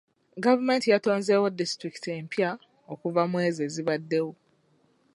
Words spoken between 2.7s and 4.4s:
okuva mw'ezo ezibaddewo.